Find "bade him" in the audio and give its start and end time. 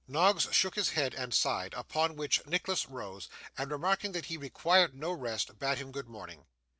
5.59-5.91